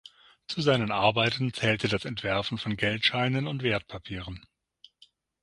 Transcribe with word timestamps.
Zu 0.47 0.61
seinen 0.63 0.91
Arbeiten 0.91 1.53
zählte 1.53 1.87
das 1.87 2.05
Entwerfen 2.05 2.57
von 2.57 2.75
Geldscheinen 2.75 3.45
und 3.45 3.61
Wertpapieren. 3.61 4.43